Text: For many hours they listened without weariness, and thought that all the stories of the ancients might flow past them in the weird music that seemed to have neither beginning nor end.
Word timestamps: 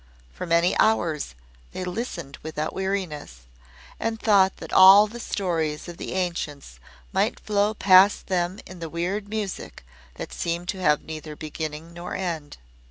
For 0.33 0.47
many 0.47 0.75
hours 0.79 1.35
they 1.73 1.83
listened 1.83 2.39
without 2.41 2.73
weariness, 2.73 3.41
and 3.99 4.19
thought 4.19 4.57
that 4.57 4.73
all 4.73 5.05
the 5.05 5.19
stories 5.19 5.87
of 5.87 5.97
the 5.97 6.13
ancients 6.13 6.79
might 7.13 7.39
flow 7.39 7.75
past 7.75 8.25
them 8.25 8.59
in 8.65 8.79
the 8.79 8.89
weird 8.89 9.29
music 9.29 9.85
that 10.15 10.33
seemed 10.33 10.67
to 10.69 10.81
have 10.81 11.03
neither 11.03 11.35
beginning 11.35 11.93
nor 11.93 12.15
end. 12.15 12.57